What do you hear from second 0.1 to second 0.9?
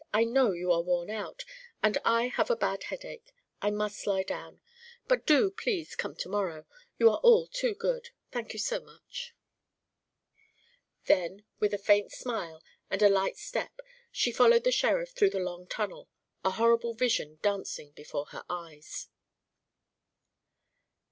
"I know you are